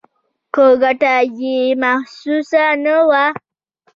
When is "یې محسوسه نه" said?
1.39-2.95